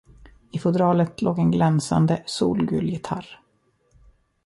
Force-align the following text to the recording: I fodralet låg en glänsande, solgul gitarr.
I 0.51 0.59
fodralet 0.59 1.21
låg 1.21 1.39
en 1.39 1.51
glänsande, 1.51 2.23
solgul 2.25 2.89
gitarr. 2.89 3.39